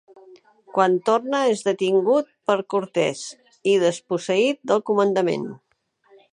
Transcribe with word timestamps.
Quan 0.77 0.95
torna 1.09 1.41
és 1.49 1.61
detingut 1.67 2.31
per 2.51 2.57
Cortés 2.75 3.23
i 3.75 3.79
desposseït 3.87 4.61
del 4.73 4.85
comandament. 4.91 5.49